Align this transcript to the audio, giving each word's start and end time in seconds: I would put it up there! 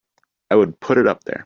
I 0.49 0.55
would 0.55 0.79
put 0.79 0.97
it 0.97 1.05
up 1.07 1.23
there! 1.25 1.39